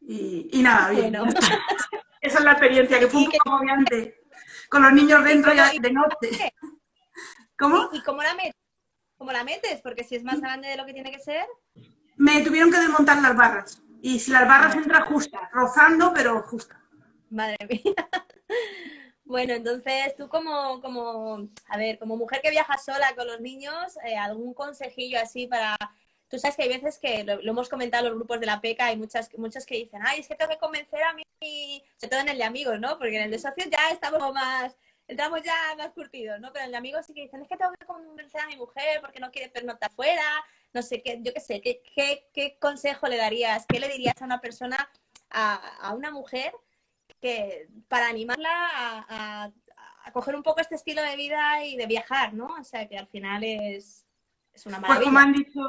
Y, 0.00 0.48
y 0.52 0.62
nada, 0.62 0.90
bien. 0.90 1.14
Esa 2.20 2.38
es 2.38 2.44
la 2.44 2.52
experiencia, 2.52 2.98
que 2.98 3.06
fue 3.06 3.20
un 3.20 3.30
poco 3.30 3.54
agobiante. 3.54 4.20
Con 4.68 4.82
los 4.82 4.92
niños 4.92 5.24
dentro 5.24 5.52
ya 5.52 5.70
de 5.70 5.92
noche. 5.92 6.54
¿Cómo? 7.58 7.90
¿Y 7.92 8.02
cómo 8.02 8.22
la, 8.22 8.34
metes? 8.34 8.54
cómo 9.16 9.32
la 9.32 9.44
metes? 9.44 9.80
Porque 9.82 10.04
si 10.04 10.16
es 10.16 10.24
más 10.24 10.40
grande 10.40 10.68
de 10.68 10.76
lo 10.76 10.86
que 10.86 10.92
tiene 10.92 11.10
que 11.10 11.18
ser. 11.18 11.46
Me 12.16 12.42
tuvieron 12.42 12.70
que 12.70 12.78
desmontar 12.78 13.20
las 13.20 13.36
barras. 13.36 13.82
Y 14.02 14.18
si 14.18 14.30
las 14.30 14.46
barras 14.46 14.74
entran 14.74 15.04
justas, 15.04 15.42
rozando, 15.52 16.12
pero 16.14 16.42
justas. 16.42 16.78
Madre 17.30 17.56
mía. 17.68 17.94
Bueno, 19.30 19.54
entonces 19.54 20.16
tú 20.16 20.28
como, 20.28 20.80
como, 20.80 21.48
a 21.68 21.76
ver, 21.78 22.00
como 22.00 22.16
mujer 22.16 22.40
que 22.42 22.50
viaja 22.50 22.76
sola 22.78 23.14
con 23.14 23.28
los 23.28 23.40
niños, 23.40 23.96
eh, 24.04 24.16
¿algún 24.16 24.54
consejillo 24.54 25.20
así 25.20 25.46
para... 25.46 25.76
Tú 26.28 26.36
sabes 26.40 26.56
que 26.56 26.64
hay 26.64 26.68
veces 26.68 26.98
que, 26.98 27.22
lo, 27.22 27.40
hemos 27.40 27.68
comentado 27.68 28.06
en 28.06 28.10
los 28.10 28.18
grupos 28.18 28.40
de 28.40 28.46
la 28.46 28.60
PECA, 28.60 28.86
hay 28.86 28.96
muchas, 28.96 29.32
muchos 29.38 29.64
que 29.66 29.76
dicen, 29.76 30.00
ay, 30.04 30.18
es 30.18 30.26
que 30.26 30.34
tengo 30.34 30.50
que 30.50 30.58
convencer 30.58 31.00
a 31.04 31.12
mí, 31.12 31.22
sobre 31.96 32.10
todo 32.10 32.20
en 32.22 32.28
el 32.30 32.38
de 32.38 32.44
amigos, 32.44 32.80
¿no? 32.80 32.98
Porque 32.98 33.18
en 33.18 33.22
el 33.22 33.30
de 33.30 33.38
socios 33.38 33.68
ya 33.70 33.90
estamos 33.92 34.34
más, 34.34 34.76
entramos 35.06 35.42
ya 35.44 35.76
más 35.78 35.90
curtidos, 35.90 36.40
¿no? 36.40 36.52
Pero 36.52 36.64
en 36.64 36.66
el 36.66 36.72
de 36.72 36.78
amigos 36.78 37.06
sí 37.06 37.14
que 37.14 37.22
dicen, 37.22 37.40
es 37.40 37.48
que 37.48 37.56
tengo 37.56 37.72
que 37.78 37.86
convencer 37.86 38.40
a 38.40 38.48
mi 38.48 38.56
mujer 38.56 39.00
porque 39.00 39.20
no 39.20 39.30
quiere 39.30 39.48
pernoctar 39.48 39.92
fuera, 39.92 40.44
no 40.72 40.82
sé 40.82 41.02
qué, 41.02 41.20
yo 41.22 41.32
qué 41.32 41.40
sé, 41.40 41.60
¿qué, 41.60 41.80
qué, 41.94 42.28
qué 42.34 42.58
consejo 42.58 43.06
le 43.06 43.16
darías? 43.16 43.64
¿Qué 43.68 43.78
le 43.78 43.88
dirías 43.88 44.20
a 44.20 44.24
una 44.24 44.40
persona, 44.40 44.90
a, 45.30 45.54
a 45.86 45.94
una 45.94 46.10
mujer 46.10 46.52
que 47.20 47.68
para 47.88 48.08
animarla 48.08 48.50
a, 49.08 49.50
coger 50.12 50.34
un 50.34 50.42
poco 50.42 50.60
este 50.60 50.74
estilo 50.74 51.02
de 51.02 51.14
vida 51.14 51.64
y 51.64 51.76
de 51.76 51.86
viajar, 51.86 52.34
¿no? 52.34 52.46
O 52.58 52.64
sea, 52.64 52.88
que 52.88 52.98
al 52.98 53.06
final 53.06 53.44
es, 53.44 54.06
es 54.52 54.66
una 54.66 54.80
maravilla. 54.80 54.98
Pues 54.98 55.06
como 55.06 55.18
han 55.18 55.32
dicho, 55.32 55.60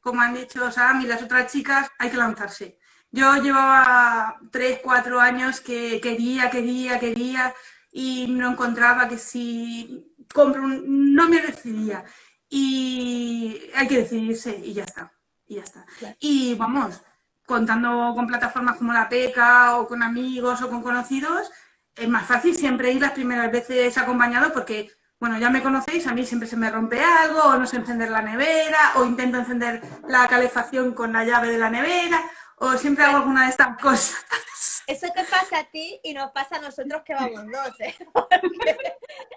como 0.00 0.20
han 0.22 0.34
dicho 0.34 0.70
Sam 0.70 1.02
y 1.02 1.06
las 1.06 1.22
otras 1.22 1.52
chicas, 1.52 1.90
hay 1.98 2.10
que 2.10 2.16
lanzarse. 2.16 2.78
Yo 3.10 3.34
llevaba 3.36 4.38
tres, 4.50 4.80
cuatro 4.82 5.20
años 5.20 5.60
que 5.60 6.00
quería, 6.00 6.48
quería, 6.48 6.98
quería 6.98 7.54
y 7.92 8.26
no 8.28 8.50
encontraba 8.50 9.08
que 9.08 9.18
si 9.18 10.14
compro 10.32 10.62
un... 10.62 11.14
no 11.14 11.28
me 11.28 11.40
decidía. 11.40 12.04
Y 12.48 13.70
hay 13.74 13.88
que 13.88 13.98
decidirse 13.98 14.56
y 14.62 14.74
ya 14.74 14.84
está. 14.84 15.12
Y 15.46 15.56
ya 15.56 15.62
está. 15.62 15.86
Y 16.20 16.54
vamos, 16.54 17.02
contando 17.46 18.12
con 18.14 18.26
plataformas 18.26 18.76
como 18.76 18.92
la 18.92 19.08
PECA 19.08 19.76
o 19.76 19.86
con 19.86 20.02
amigos 20.02 20.60
o 20.62 20.68
con 20.68 20.82
conocidos, 20.82 21.50
es 21.94 22.08
más 22.08 22.26
fácil 22.26 22.54
siempre 22.54 22.92
ir 22.92 23.00
las 23.00 23.12
primeras 23.12 23.50
veces 23.50 23.96
acompañado 23.96 24.52
porque, 24.52 24.90
bueno, 25.18 25.38
ya 25.38 25.48
me 25.48 25.62
conocéis, 25.62 26.06
a 26.06 26.12
mí 26.12 26.26
siempre 26.26 26.48
se 26.48 26.56
me 26.56 26.70
rompe 26.70 27.02
algo, 27.02 27.40
o 27.40 27.56
no 27.56 27.66
sé 27.66 27.76
encender 27.76 28.10
la 28.10 28.20
nevera, 28.20 28.92
o 28.96 29.04
intento 29.04 29.38
encender 29.38 29.80
la 30.06 30.28
calefacción 30.28 30.92
con 30.92 31.12
la 31.12 31.24
llave 31.24 31.48
de 31.48 31.58
la 31.58 31.70
nevera, 31.70 32.22
o 32.56 32.72
siempre 32.76 33.04
hago 33.04 33.18
alguna 33.18 33.44
de 33.44 33.50
estas 33.50 33.78
cosas. 33.78 34.26
Eso 34.86 35.08
te 35.14 35.24
pasa 35.24 35.60
a 35.60 35.64
ti 35.64 36.00
y 36.04 36.14
nos 36.14 36.30
pasa 36.32 36.56
a 36.56 36.60
nosotros 36.60 37.02
que 37.04 37.14
vamos 37.14 37.46
dos, 37.46 37.80
¿eh? 37.80 37.94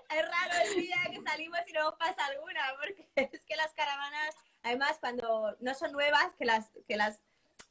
Es 0.09 0.25
raro 0.25 0.53
el 0.65 0.81
día 0.81 0.97
que 1.11 1.21
salimos 1.21 1.59
y 1.67 1.73
no 1.73 1.83
nos 1.83 1.95
pasa 1.95 2.25
alguna, 2.25 2.61
porque 2.79 3.29
es 3.33 3.45
que 3.45 3.55
las 3.55 3.73
caravanas, 3.73 4.35
además, 4.63 4.97
cuando 4.99 5.55
no 5.59 5.73
son 5.75 5.91
nuevas, 5.91 6.27
que 6.37 6.45
las, 6.45 6.71
que 6.87 6.97
las 6.97 7.21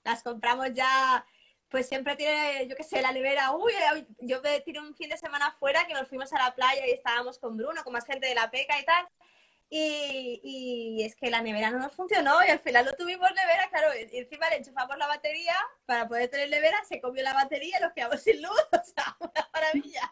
las 0.08 0.22
compramos 0.22 0.72
ya, 0.72 1.24
pues 1.68 1.88
siempre 1.88 2.16
tiene, 2.16 2.66
yo 2.66 2.76
qué 2.76 2.82
sé, 2.82 3.02
la 3.02 3.12
nevera. 3.12 3.52
Uy, 3.52 3.72
yo 4.20 4.40
tiré 4.64 4.80
un 4.80 4.94
fin 4.94 5.10
de 5.10 5.16
semana 5.16 5.54
fuera 5.58 5.86
que 5.86 5.94
nos 5.94 6.08
fuimos 6.08 6.32
a 6.32 6.38
la 6.38 6.54
playa 6.54 6.86
y 6.86 6.92
estábamos 6.92 7.38
con 7.38 7.56
Bruno, 7.56 7.84
con 7.84 7.92
más 7.92 8.06
gente 8.06 8.26
de 8.26 8.34
la 8.34 8.50
peca 8.50 8.78
y 8.80 8.84
tal. 8.84 9.06
Y, 9.70 10.40
y, 10.42 11.04
es 11.04 11.14
que 11.14 11.30
la 11.30 11.42
nevera 11.42 11.70
no 11.70 11.78
nos 11.78 11.92
funcionó 11.92 12.38
y 12.46 12.50
al 12.50 12.58
final 12.58 12.86
no 12.86 12.92
tuvimos 12.92 13.28
nevera, 13.34 13.68
claro, 13.68 13.92
encima 13.92 14.48
le 14.48 14.56
enchufamos 14.56 14.96
la 14.96 15.06
batería 15.06 15.54
para 15.84 16.08
poder 16.08 16.30
tener 16.30 16.48
nevera, 16.48 16.82
se 16.88 17.02
comió 17.02 17.22
la 17.22 17.34
batería 17.34 17.76
y 17.78 17.82
nos 17.82 17.92
quedamos 17.92 18.22
sin 18.22 18.40
luz, 18.40 18.50
o 18.72 18.84
sea, 18.84 19.14
una 19.20 19.50
maravilla. 19.52 20.10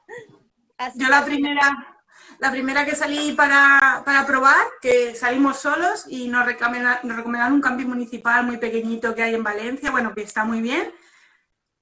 Yo 0.96 1.08
la 1.08 1.24
primera, 1.24 1.96
la 2.38 2.50
primera 2.50 2.84
que 2.84 2.94
salí 2.94 3.32
para, 3.32 4.02
probar, 4.26 4.66
que 4.80 5.14
salimos 5.14 5.58
solos 5.58 6.04
y 6.08 6.28
nos 6.28 6.46
recomendaron, 6.46 7.52
un 7.52 7.60
camping 7.60 7.86
municipal 7.86 8.44
muy 8.44 8.58
pequeñito 8.58 9.14
que 9.14 9.22
hay 9.22 9.34
en 9.34 9.44
Valencia, 9.44 9.90
bueno, 9.90 10.14
que 10.14 10.22
está 10.22 10.44
muy 10.44 10.60
bien, 10.60 10.92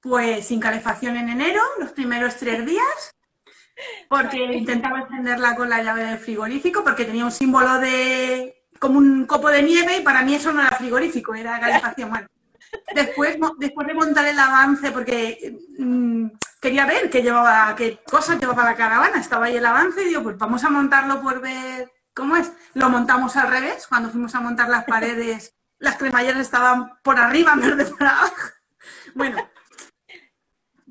pues 0.00 0.46
sin 0.46 0.60
calefacción 0.60 1.16
en 1.16 1.28
enero, 1.28 1.60
los 1.78 1.92
primeros 1.92 2.36
tres 2.36 2.64
días, 2.64 3.14
porque 4.08 4.36
intentaba 4.36 5.00
encenderla 5.00 5.56
con 5.56 5.68
la 5.68 5.82
llave 5.82 6.04
del 6.04 6.18
frigorífico, 6.18 6.84
porque 6.84 7.04
tenía 7.04 7.24
un 7.24 7.32
símbolo 7.32 7.78
de 7.78 8.64
como 8.78 8.98
un 8.98 9.26
copo 9.26 9.48
de 9.48 9.62
nieve 9.62 9.98
y 9.98 10.02
para 10.02 10.22
mí 10.22 10.34
eso 10.34 10.52
no 10.52 10.60
era 10.60 10.76
frigorífico, 10.76 11.34
era 11.34 11.58
calefacción. 11.58 12.10
Bueno, 12.10 12.28
después, 12.94 13.36
después 13.58 13.86
de 13.86 13.94
montar 13.94 14.26
el 14.26 14.38
avance, 14.38 14.90
porque 14.92 15.56
mm, 15.78 16.26
quería 16.64 16.86
ver 16.86 17.10
qué 17.10 17.22
llevaba, 17.22 17.76
qué 17.76 17.98
cosas 18.10 18.40
llevaba 18.40 18.64
la 18.64 18.74
caravana. 18.74 19.20
Estaba 19.20 19.46
ahí 19.46 19.56
el 19.56 19.66
avance 19.66 20.02
y 20.02 20.06
digo, 20.06 20.22
pues 20.22 20.38
vamos 20.38 20.64
a 20.64 20.70
montarlo 20.70 21.20
por 21.20 21.42
ver 21.42 21.92
cómo 22.14 22.36
es. 22.36 22.50
Lo 22.72 22.88
montamos 22.88 23.36
al 23.36 23.50
revés, 23.50 23.86
cuando 23.86 24.08
fuimos 24.08 24.34
a 24.34 24.40
montar 24.40 24.70
las 24.70 24.84
paredes, 24.84 25.54
las 25.78 25.96
cremalleras 25.96 26.40
estaban 26.40 26.98
por 27.02 27.18
arriba 27.18 27.52
en 27.52 27.60
vez 27.60 27.76
de 27.76 27.84
por 27.84 28.06
abajo. 28.06 28.34
Bueno, 29.14 29.46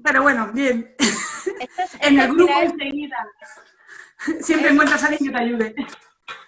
pero 0.04 0.22
bueno, 0.22 0.52
bien. 0.54 0.96
en 2.02 2.20
el 2.20 2.32
grupo 2.34 2.54
enseguida. 2.62 3.28
Siempre 4.42 4.70
encuentras 4.70 5.04
a 5.04 5.08
alguien 5.08 5.32
que 5.32 5.38
te 5.38 5.44
ayude. 5.44 5.76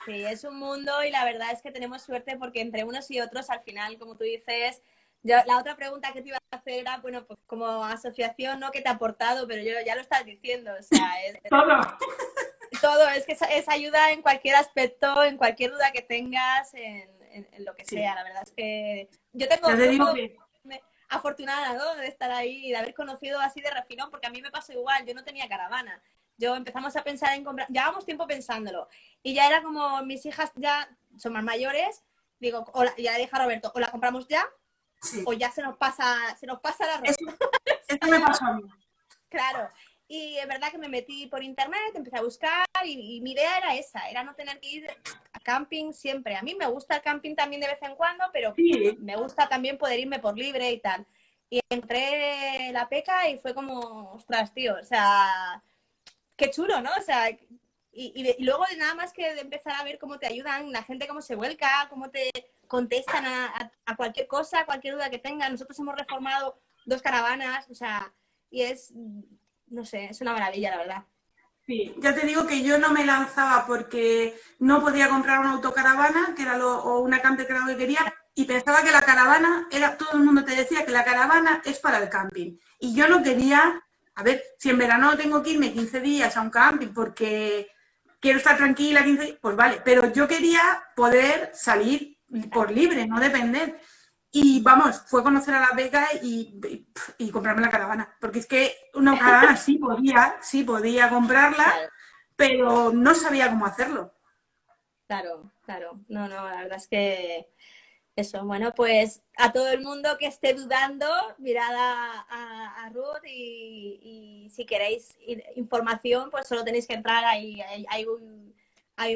Sí, 0.05 0.23
es 0.23 0.43
un 0.43 0.59
mundo 0.59 1.03
y 1.03 1.09
la 1.09 1.25
verdad 1.25 1.51
es 1.51 1.63
que 1.63 1.71
tenemos 1.71 2.03
suerte 2.03 2.37
porque 2.37 2.61
entre 2.61 2.83
unos 2.83 3.09
y 3.09 3.21
otros, 3.21 3.49
al 3.49 3.61
final, 3.61 3.97
como 3.97 4.15
tú 4.15 4.23
dices, 4.23 4.83
la 5.25 5.57
otra 5.57 5.75
pregunta 5.75 6.11
que 6.13 6.21
te 6.21 6.29
iba 6.29 6.37
a 6.37 6.55
hacer 6.55 6.73
era, 6.79 6.97
bueno, 6.97 7.25
pues 7.25 7.39
como 7.47 7.83
asociación, 7.83 8.59
¿no? 8.59 8.71
¿Qué 8.71 8.81
te 8.81 8.89
ha 8.89 8.93
aportado? 8.93 9.47
Pero 9.47 9.63
yo 9.63 9.73
ya 9.85 9.95
lo 9.95 10.01
estás 10.01 10.23
diciendo, 10.23 10.71
o 10.77 10.83
sea, 10.83 11.25
es, 11.25 11.41
todo. 11.49 11.79
Todo, 12.81 13.09
es 13.09 13.25
que 13.25 13.33
es, 13.33 13.69
ayuda 13.69 14.11
en 14.11 14.21
cualquier 14.21 14.55
aspecto, 14.55 15.23
en 15.23 15.37
cualquier 15.37 15.71
duda 15.71 15.91
que 15.91 16.01
tengas, 16.01 16.73
en, 16.73 17.09
lo 17.59 17.73
que 17.75 17.85
sea. 17.85 18.15
La 18.15 18.23
verdad 18.23 18.43
es 18.43 18.51
que 18.51 19.09
yo 19.33 19.47
tengo... 19.47 19.67
afortunada 21.09 21.73
¿no? 21.73 21.95
de 21.95 22.07
estar 22.07 22.31
ahí 22.31 22.67
y 22.67 22.71
de 22.71 22.77
haber 22.77 22.93
conocido 22.93 23.39
así 23.39 23.61
de 23.61 23.71
refilón, 23.71 24.11
porque 24.11 24.27
a 24.27 24.29
mí 24.29 24.41
me 24.41 24.51
pasó 24.51 24.73
igual, 24.73 25.05
yo 25.05 25.13
no 25.13 25.23
tenía 25.23 25.47
caravana. 25.49 26.01
Yo 26.37 26.55
empezamos 26.55 26.95
a 26.95 27.03
pensar 27.03 27.33
en 27.33 27.43
comprar, 27.43 27.67
llevábamos 27.69 28.05
tiempo 28.05 28.27
pensándolo 28.27 28.89
y 29.23 29.33
ya 29.33 29.47
era 29.47 29.63
como 29.63 30.03
mis 30.03 30.25
hijas 30.25 30.51
ya 30.55 30.89
son 31.17 31.33
más 31.33 31.43
mayores, 31.43 32.03
digo, 32.39 32.65
ya 32.97 33.13
le 33.13 33.19
dije 33.19 33.29
a 33.31 33.43
Roberto, 33.43 33.71
o 33.73 33.79
la 33.79 33.89
compramos 33.89 34.27
ya 34.27 34.45
o 35.25 35.33
ya 35.33 35.51
se 35.51 35.61
nos 35.61 35.77
pasa, 35.77 36.35
se 36.39 36.45
nos 36.45 36.59
pasa 36.59 36.85
la 36.85 37.01
Eso, 37.03 37.25
me 38.09 38.19
pasó 38.19 38.45
a 38.45 38.53
mí. 38.53 38.63
Claro. 39.29 39.69
Y 40.07 40.37
es 40.37 40.47
verdad 40.47 40.71
que 40.71 40.77
me 40.77 40.87
metí 40.87 41.25
por 41.27 41.43
internet, 41.43 41.95
empecé 41.95 42.17
a 42.17 42.21
buscar 42.21 42.65
y, 42.83 43.21
mi 43.21 43.31
idea 43.31 43.57
era 43.57 43.75
esa, 43.75 44.07
era 44.07 44.23
no 44.23 44.35
tener 44.35 44.59
que 44.59 44.69
ir 44.69 44.87
a 45.33 45.39
camping 45.39 45.93
siempre. 45.93 46.35
A 46.35 46.43
mí 46.43 46.53
me 46.55 46.67
gusta 46.67 46.97
el 46.97 47.01
camping 47.01 47.35
también 47.35 47.61
de 47.61 47.67
vez 47.67 47.81
en 47.81 47.95
cuando, 47.95 48.23
pero 48.31 48.53
me 48.99 49.15
gusta 49.15 49.49
también 49.49 49.77
poder 49.77 49.99
irme 49.99 50.19
por 50.19 50.37
libre 50.37 50.71
y 50.71 50.79
tal. 50.79 51.05
Y 51.49 51.59
entré 51.69 52.71
la 52.71 52.87
peca 52.87 53.29
y 53.29 53.39
fue 53.39 53.55
como, 53.55 54.11
ostras, 54.13 54.53
tío, 54.53 54.75
o 54.79 54.83
sea, 54.83 55.63
qué 56.35 56.51
chulo, 56.51 56.81
¿no? 56.81 56.91
O 56.97 57.01
sea, 57.01 57.29
y, 57.29 57.39
y, 58.37 58.43
luego 58.43 58.65
nada 58.77 58.93
más 58.93 59.13
que 59.13 59.33
de 59.33 59.41
empezar 59.41 59.73
a 59.73 59.83
ver 59.83 59.97
cómo 59.97 60.19
te 60.19 60.27
ayudan, 60.27 60.71
la 60.71 60.83
gente 60.83 61.07
cómo 61.07 61.21
se 61.21 61.35
vuelca, 61.35 61.87
cómo 61.89 62.11
te, 62.11 62.29
contestan 62.67 63.25
a, 63.25 63.71
cualquier 63.95 64.27
cosa, 64.27 64.61
a 64.61 64.65
cualquier 64.65 64.95
duda 64.95 65.09
que 65.09 65.19
tengan. 65.19 65.51
Nosotros 65.51 65.77
hemos 65.79 65.95
reformado 65.95 66.59
dos 66.85 67.01
caravanas, 67.01 67.69
o 67.69 67.75
sea, 67.75 68.13
y 68.49 68.61
es, 68.61 68.93
no 69.67 69.85
sé, 69.85 70.05
es 70.05 70.21
una 70.21 70.33
maravilla, 70.33 70.71
la 70.71 70.77
verdad. 70.77 71.03
Sí, 71.65 71.95
ya 71.97 72.13
te 72.13 72.27
digo 72.27 72.45
que 72.45 72.61
yo 72.61 72.77
no 72.77 72.91
me 72.91 73.05
lanzaba 73.05 73.65
porque 73.65 74.39
no 74.59 74.81
podía 74.81 75.09
comprar 75.09 75.39
una 75.39 75.53
autocaravana, 75.53 76.33
que 76.35 76.43
era 76.43 76.57
lo, 76.57 76.83
o 76.83 76.99
una 76.99 77.21
camper 77.21 77.47
que 77.47 77.53
era 77.53 77.61
lo 77.61 77.67
que 77.67 77.77
quería, 77.77 78.13
y 78.35 78.45
pensaba 78.45 78.83
que 78.83 78.91
la 78.91 79.01
caravana 79.01 79.67
era, 79.71 79.97
todo 79.97 80.11
el 80.13 80.23
mundo 80.23 80.43
te 80.43 80.55
decía 80.55 80.85
que 80.85 80.91
la 80.91 81.03
caravana 81.03 81.61
es 81.65 81.79
para 81.79 81.97
el 81.97 82.09
camping. 82.09 82.57
Y 82.79 82.93
yo 82.93 83.07
no 83.07 83.23
quería, 83.23 83.83
a 84.13 84.23
ver, 84.23 84.43
si 84.59 84.69
en 84.69 84.77
verano 84.77 85.17
tengo 85.17 85.41
que 85.41 85.51
irme 85.51 85.73
15 85.73 86.01
días 86.01 86.37
a 86.37 86.41
un 86.41 86.51
camping 86.51 86.93
porque 86.93 87.69
quiero 88.19 88.39
estar 88.39 88.57
tranquila 88.57 89.03
15 89.03 89.37
pues 89.39 89.55
vale, 89.55 89.81
pero 89.85 90.11
yo 90.11 90.27
quería 90.27 90.83
poder 90.95 91.51
salir 91.53 92.14
por 92.43 92.71
libre, 92.71 93.07
no 93.07 93.19
depender. 93.19 93.79
Y 94.31 94.61
vamos, 94.61 95.03
fue 95.07 95.23
conocer 95.23 95.55
a 95.55 95.61
la 95.61 95.71
beca 95.71 96.07
y, 96.21 96.59
y, 97.17 97.31
comprarme 97.31 97.61
la 97.61 97.69
caravana. 97.69 98.15
Porque 98.19 98.39
es 98.39 98.47
que 98.47 98.75
una 98.93 99.17
caravana 99.17 99.55
sí 99.55 99.77
podía, 99.77 100.35
sí 100.41 100.63
podía 100.63 101.09
comprarla, 101.09 101.73
pero 102.35 102.91
no 102.91 103.15
sabía 103.15 103.49
cómo 103.49 103.65
hacerlo. 103.65 104.13
Claro, 105.07 105.51
claro. 105.63 105.99
No, 106.09 106.27
no, 106.27 106.49
la 106.49 106.63
verdad 106.63 106.77
es 106.77 106.87
que 106.87 107.47
Eso, 108.15 108.43
bueno, 108.45 108.73
pues 108.73 109.23
a 109.37 109.53
todo 109.53 109.69
el 109.69 109.81
mundo 109.81 110.17
que 110.17 110.27
esté 110.27 110.53
dudando, 110.53 111.07
mirad 111.37 111.73
a, 111.73 112.89
Ruth 112.93 113.25
y, 113.25 114.49
si 114.53 114.65
queréis 114.65 115.17
información, 115.55 116.29
pues 116.29 116.47
solo 116.47 116.63
tenéis 116.63 116.87
que 116.87 116.93
entrar 116.93 117.23
ahí. 117.25 117.61
Hay, 117.61 117.85
hay, 117.89 118.05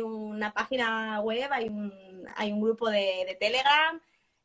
una 0.02 0.54
página 0.54 1.20
web, 1.22 1.50
hay 1.52 1.70
un, 1.70 2.26
hay 2.36 2.52
un 2.52 2.62
grupo 2.62 2.90
de, 2.90 3.38
Telegram 3.40 4.00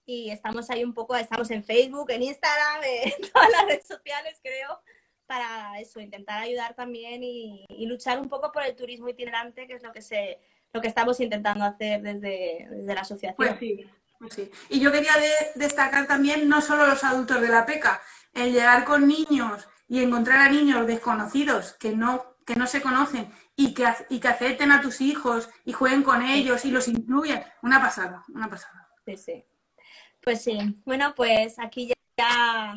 y 0.07 0.31
estamos 0.31 0.71
ahí 0.71 0.85
un 0.85 0.95
poco, 0.95 1.17
estamos 1.17 1.51
en 1.51 1.65
Facebook, 1.65 2.11
en 2.11 2.23
Instagram, 2.23 2.83
en 3.05 3.31
todas 3.31 3.51
las 3.51 3.67
redes 3.67 3.87
sociales, 3.87 4.39
creo, 4.43 4.81
para 5.27 5.81
eso, 5.81 6.01
intentar 6.01 6.43
ayudar 6.43 6.75
también 6.75 7.23
y, 7.23 7.67
luchar 7.87 8.19
un 8.21 8.29
poco 8.29 8.53
por 8.53 8.65
el 8.65 8.77
turismo 8.77 9.09
itinerante, 9.09 9.67
que 9.67 9.75
es 9.75 9.83
lo 9.83 9.93
que 9.93 10.03
se 10.03 10.39
lo 10.73 10.81
que 10.81 10.89
estamos 10.89 11.21
intentando 11.21 11.65
hacer 11.65 12.03
desde, 12.03 12.67
desde 12.69 12.95
la 12.95 13.03
asociación. 13.03 13.37
Pues 13.37 13.57
sí. 13.61 13.87
Sí. 14.31 14.51
Y 14.71 14.81
yo 14.81 14.91
quería 14.91 15.13
destacar 15.55 16.07
también 16.07 16.49
no 16.49 16.61
solo 16.61 16.87
los 16.87 17.05
adultos 17.05 17.41
de 17.41 17.49
la 17.49 17.65
PECA, 17.65 18.01
el 18.33 18.53
llegar 18.53 18.85
con 18.85 19.07
niños 19.07 19.69
y 19.89 20.03
encontrar 20.03 20.41
a 20.41 20.51
niños 20.51 20.87
desconocidos 20.87 21.75
que 21.75 21.95
no, 21.95 22.34
que 22.45 22.57
no 22.57 22.67
se 22.67 22.83
conocen 22.83 23.33
y 23.57 23.75
que, 23.75 23.87
y 24.11 24.21
que 24.21 24.29
acepten 24.29 24.73
a 24.73 24.81
tus 24.81 25.01
hijos 25.01 25.49
y 25.65 25.73
jueguen 25.73 26.03
con 26.03 26.23
ellos 26.23 26.65
y 26.65 26.71
los 26.71 26.89
incluyan. 26.89 27.45
Una 27.63 27.81
pasada, 27.81 28.25
una 28.29 28.49
pasada. 28.49 28.89
Sí, 29.05 29.17
sí. 29.17 29.45
Pues 30.23 30.43
sí. 30.43 30.59
Bueno, 30.85 31.15
pues 31.15 31.59
aquí 31.59 31.93
ya 32.17 32.77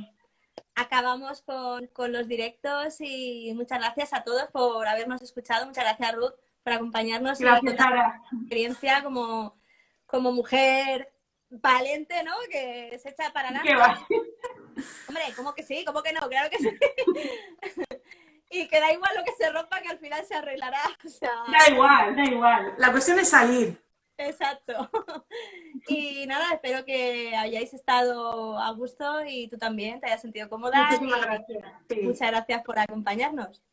acabamos 0.75 1.41
con, 1.41 1.87
con, 1.87 2.11
los 2.11 2.27
directos 2.27 2.97
y 2.99 3.51
muchas 3.55 3.79
gracias 3.79 4.13
a 4.13 4.23
todos 4.23 4.45
por 4.51 4.87
habernos 4.87 5.21
escuchado. 5.21 5.65
Muchas 5.65 5.83
gracias, 5.83 6.13
Ruth, 6.15 6.33
por 6.63 6.73
acompañarnos. 6.73 7.39
Gracias, 7.39 7.77
Sara. 7.77 8.21
experiencia 8.33 9.03
como, 9.03 9.57
como 10.05 10.31
mujer 10.31 11.13
valiente, 11.49 12.23
¿no? 12.23 12.33
Que 12.51 12.97
se 13.01 13.09
echa 13.09 13.31
para 13.31 13.49
adelante. 13.49 13.73
Hombre, 15.07 15.23
¿cómo 15.35 15.53
que 15.53 15.63
sí? 15.63 15.83
¿Cómo 15.85 16.03
que 16.03 16.13
no? 16.13 16.27
Claro 16.27 16.49
que 16.49 16.57
sí. 16.57 16.69
Y 18.57 18.67
que 18.67 18.79
da 18.79 18.91
igual 18.91 19.11
lo 19.15 19.23
que 19.23 19.31
se 19.37 19.49
rompa, 19.51 19.81
que 19.81 19.89
al 19.89 19.99
final 19.99 20.25
se 20.25 20.35
arreglará. 20.35 20.81
Da 21.21 21.71
igual, 21.71 22.15
da 22.15 22.23
igual. 22.23 22.73
La 22.77 22.91
cuestión 22.91 23.19
es 23.19 23.29
salir. 23.29 23.81
Exacto. 24.17 24.89
Y 25.89 26.25
nada, 26.27 26.53
espero 26.53 26.83
que 26.83 27.33
hayáis 27.33 27.73
estado 27.73 28.59
a 28.59 28.71
gusto 28.71 29.23
y 29.25 29.47
tú 29.47 29.57
también 29.57 30.01
te 30.01 30.07
hayas 30.07 30.21
sentido 30.21 30.49
cómoda. 30.49 30.83
Muchísimas 30.83 31.21
gracias. 31.21 31.63
Muchas 32.03 32.31
gracias 32.31 32.63
por 32.63 32.77
acompañarnos. 32.77 33.63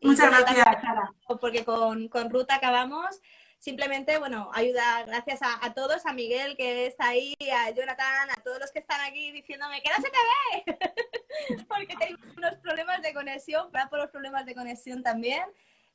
Muchas 0.00 0.30
gracias, 0.30 0.64
Sara. 0.80 1.12
Porque 1.38 1.66
con, 1.66 2.08
con 2.08 2.30
Ruth 2.30 2.50
acabamos 2.50 3.20
simplemente, 3.60 4.18
bueno, 4.18 4.50
ayuda, 4.54 5.04
gracias 5.04 5.40
a, 5.42 5.74
todos, 5.74 6.06
a 6.06 6.12
Miguel 6.12 6.56
que 6.56 6.86
está 6.86 7.08
ahí, 7.08 7.36
a 7.52 7.70
Jonathan, 7.70 8.30
a 8.30 8.42
todos 8.42 8.58
los 8.58 8.72
que 8.72 8.78
están 8.80 9.00
aquí 9.02 9.30
diciéndome 9.32 9.82
que 9.82 9.90
no 9.90 9.96
se 9.96 10.10
te 10.10 10.18
ve, 10.26 11.66
porque 11.68 11.94
tengo 11.96 12.18
unos 12.36 12.54
problemas 12.56 13.02
de 13.02 13.12
conexión, 13.12 13.70
para 13.70 13.88
por 13.88 14.00
los 14.00 14.10
problemas 14.10 14.46
de 14.46 14.54
conexión 14.54 15.02
también. 15.02 15.44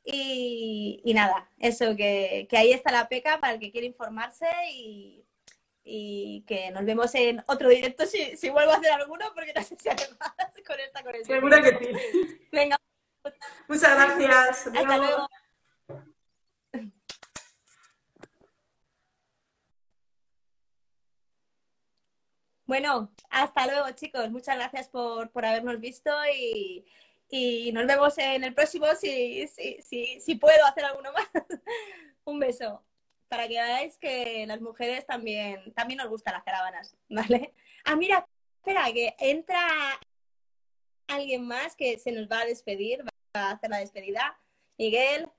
Y, 0.08 1.02
nada, 1.16 1.50
eso, 1.58 1.96
que, 1.96 2.48
ahí 2.52 2.72
está 2.72 2.92
la 2.92 3.10
peca 3.10 3.40
para 3.40 3.54
el 3.54 3.60
que 3.60 3.72
quiere 3.72 3.88
informarse 3.88 4.48
y, 4.72 5.24
que 6.48 6.70
nos 6.72 6.86
vemos 6.86 7.14
en 7.16 7.44
otro 7.48 7.70
directo 7.70 8.06
si, 8.06 8.38
si, 8.38 8.50
vuelvo 8.50 8.72
a 8.72 8.76
hacer 8.76 8.92
alguno, 8.92 9.26
porque 9.34 9.54
no 9.54 9.64
sé 9.64 9.76
si 9.80 9.90
además 9.90 10.34
con 10.66 10.80
esta 10.80 11.04
conexión. 11.04 11.40
Seguro 11.40 11.62
que 11.62 11.78
sí. 11.80 12.48
Venga. 12.52 12.78
Muchas 13.68 13.96
gracias. 13.96 14.68
Hasta 14.68 14.98
luego. 14.98 15.28
Bueno, 22.76 23.10
hasta 23.30 23.68
luego 23.68 23.90
chicos. 23.92 24.30
Muchas 24.32 24.58
gracias 24.58 24.90
por, 24.90 25.32
habernos 25.46 25.80
visto 25.80 26.12
y, 26.38 26.84
nos 27.72 27.88
vemos 27.88 28.18
en 28.18 28.44
el 28.44 28.54
próximo 28.54 28.86
si, 29.00 29.48
si, 29.48 30.20
si, 30.20 30.36
puedo 30.36 30.66
hacer 30.66 30.84
alguno 30.84 31.14
más. 31.14 31.26
Un 32.26 32.38
beso. 32.38 32.84
Para 33.30 33.48
que 33.48 33.54
veáis 33.54 33.98
que 33.98 34.46
las 34.46 34.60
mujeres 34.60 35.06
también, 35.06 35.74
también 35.74 36.00
nos 36.00 36.10
gustan 36.10 36.34
las 36.34 36.44
caravanas, 36.44 36.98
¿vale? 37.08 37.54
Ah, 37.86 37.96
mira, 37.96 38.28
espera, 38.58 38.92
que 38.92 39.16
entra 39.20 39.58
alguien 41.08 41.48
más 41.48 41.78
que 41.78 41.98
se 41.98 42.12
nos 42.12 42.28
va 42.30 42.42
a 42.42 42.46
despedir, 42.46 43.06
va 43.06 43.42
a 43.52 43.52
hacer 43.52 43.70
la 43.70 43.78
despedida. 43.78 44.38
Miguel, 44.78 45.30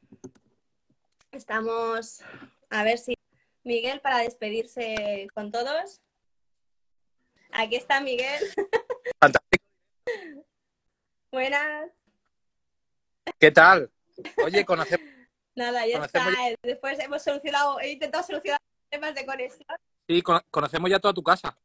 estamos 1.32 2.22
a 2.70 2.82
ver 2.82 2.96
si 2.96 3.14
Miguel 3.62 4.00
para 4.00 4.20
despedirse 4.20 5.28
con 5.34 5.52
todos. 5.52 6.00
Aquí 7.58 7.76
está 7.76 8.00
Miguel. 8.00 8.42
Fantástico. 9.18 9.64
Buenas. 11.32 11.90
¿Qué 13.38 13.50
tal? 13.50 13.90
Oye, 14.44 14.64
conocemos. 14.64 15.08
Nada, 15.54 15.86
ya 15.86 16.04
está. 16.04 16.28
Después 16.62 16.98
hemos 16.98 17.22
solucionado, 17.22 17.80
he 17.80 17.92
intentado 17.92 18.24
solucionar 18.24 18.60
temas 18.90 19.14
de 19.14 19.24
conexión. 19.24 19.78
Sí, 20.06 20.22
conocemos 20.50 20.90
ya 20.90 20.98
toda 20.98 21.14
tu 21.14 21.22
casa. 21.22 21.56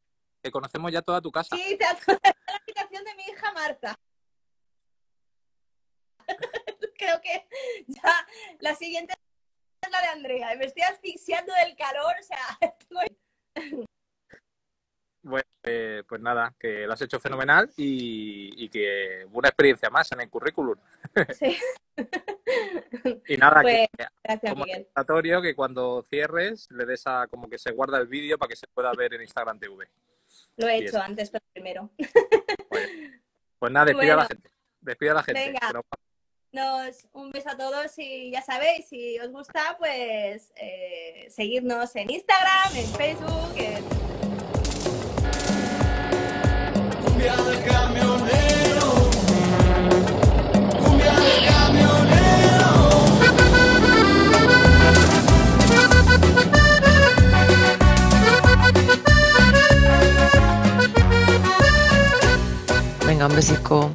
Que 0.42 0.50
conocemos 0.50 0.90
ya 0.90 1.02
toda 1.02 1.20
tu 1.20 1.30
casa. 1.30 1.54
Sí, 1.54 1.76
te 1.76 1.84
la 1.84 2.56
habitación 2.62 3.04
de 3.04 3.14
mi 3.14 3.24
hija 3.24 3.52
Marta. 3.52 3.94
Creo 6.96 7.20
que 7.20 7.46
ya 7.86 8.26
la 8.60 8.74
siguiente 8.74 9.14
es 9.82 9.90
la 9.90 10.00
de 10.00 10.08
Andrea. 10.08 10.54
Me 10.56 10.64
estoy 10.64 10.84
asfixiando 10.84 11.52
del 11.54 11.76
calor, 11.76 12.14
o 12.18 12.22
sea, 12.22 12.58
Bueno, 15.22 15.51
eh, 15.64 16.02
pues 16.08 16.20
nada, 16.20 16.52
que 16.58 16.86
lo 16.86 16.92
has 16.92 17.02
hecho 17.02 17.20
fenomenal 17.20 17.70
y, 17.76 18.68
que 18.68 19.26
una 19.32 19.48
experiencia 19.48 19.90
más 19.90 20.10
en 20.12 20.20
el 20.20 20.30
currículum. 20.30 20.76
Sí. 21.38 21.58
y 23.28 23.36
nada, 23.36 23.62
que 23.62 23.86
pues, 24.22 24.40
como 24.48 24.64
recordatorio 24.64 25.42
que 25.42 25.54
cuando 25.54 26.02
cierres 26.08 26.70
le 26.70 26.86
des 26.86 27.06
a 27.06 27.26
como 27.26 27.50
que 27.50 27.58
se 27.58 27.70
guarda 27.70 27.98
el 27.98 28.06
vídeo 28.06 28.38
para 28.38 28.48
que 28.48 28.56
se 28.56 28.66
pueda 28.66 28.92
ver 28.92 29.12
en 29.14 29.20
Instagram 29.20 29.58
TV. 29.58 29.88
Lo 30.56 30.68
he 30.68 30.78
hecho 30.78 31.00
antes, 31.00 31.30
pero 31.30 31.44
primero. 31.52 31.90
Pues, 32.68 32.90
pues 33.58 33.72
nada, 33.72 33.86
despida 33.86 34.14
a 34.14 34.16
la 34.16 34.26
gente. 34.26 34.48
A 35.10 35.14
la 35.14 35.22
gente. 35.22 35.46
Venga. 35.46 35.82
Nos, 36.52 37.08
un 37.12 37.30
beso 37.30 37.50
a 37.50 37.56
todos 37.56 37.98
y 37.98 38.30
ya 38.30 38.42
sabéis, 38.42 38.88
si 38.88 39.18
os 39.18 39.30
gusta, 39.30 39.76
pues 39.78 40.52
eh, 40.56 41.26
seguirnos 41.30 41.94
en 41.96 42.10
Instagram, 42.10 42.76
en 42.76 42.86
Facebook, 42.94 43.54
en 43.56 44.21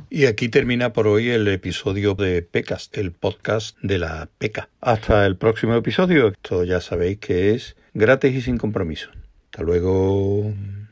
Y 0.09 0.25
aquí 0.25 0.49
termina 0.49 0.93
por 0.93 1.05
hoy 1.05 1.29
el 1.29 1.47
episodio 1.47 2.15
de 2.15 2.41
PECAS, 2.41 2.89
el 2.93 3.11
podcast 3.11 3.77
de 3.83 3.99
la 3.99 4.29
PECA. 4.39 4.67
Hasta 4.81 5.25
el 5.25 5.37
próximo 5.37 5.75
episodio. 5.75 6.29
Esto 6.29 6.63
ya 6.63 6.81
sabéis 6.81 7.19
que 7.19 7.51
es 7.51 7.75
gratis 7.93 8.33
y 8.35 8.41
sin 8.41 8.57
compromiso. 8.57 9.09
Hasta 9.51 9.63
luego. 9.63 10.53